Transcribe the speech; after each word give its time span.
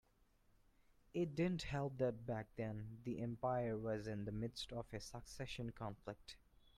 It 1.13 1.35
didn't 1.35 1.61
help 1.61 1.99
that 1.99 2.25
back 2.25 2.47
then 2.55 2.97
the 3.03 3.21
empire 3.21 3.77
was 3.77 4.07
in 4.07 4.25
the 4.25 4.31
midst 4.31 4.73
of 4.73 4.91
a 4.91 4.99
succession 4.99 5.73
conflict. 5.73 6.37